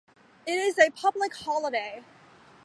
[0.47, 2.03] It is a public holiday.